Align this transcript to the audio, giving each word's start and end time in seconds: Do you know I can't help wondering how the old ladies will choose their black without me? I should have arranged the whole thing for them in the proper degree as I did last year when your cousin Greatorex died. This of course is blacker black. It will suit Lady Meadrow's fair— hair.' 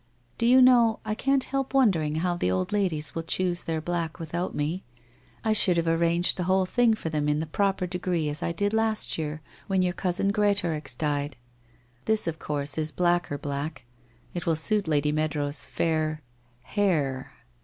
Do 0.39 0.47
you 0.47 0.63
know 0.63 0.99
I 1.05 1.13
can't 1.13 1.43
help 1.43 1.75
wondering 1.75 2.15
how 2.25 2.35
the 2.35 2.49
old 2.49 2.71
ladies 2.73 3.13
will 3.13 3.21
choose 3.21 3.65
their 3.65 3.79
black 3.81 4.17
without 4.17 4.55
me? 4.55 4.83
I 5.43 5.53
should 5.53 5.77
have 5.77 5.85
arranged 5.87 6.37
the 6.37 6.45
whole 6.45 6.65
thing 6.65 6.95
for 6.95 7.09
them 7.09 7.29
in 7.29 7.39
the 7.39 7.45
proper 7.45 7.85
degree 7.85 8.27
as 8.27 8.41
I 8.41 8.51
did 8.51 8.73
last 8.73 9.19
year 9.19 9.43
when 9.67 9.83
your 9.83 9.93
cousin 9.93 10.31
Greatorex 10.31 10.95
died. 10.95 11.35
This 12.05 12.25
of 12.25 12.39
course 12.39 12.79
is 12.79 12.91
blacker 12.91 13.37
black. 13.37 13.85
It 14.33 14.47
will 14.47 14.55
suit 14.55 14.87
Lady 14.87 15.11
Meadrow's 15.11 15.67
fair— 15.67 16.23
hair.' 16.63 17.33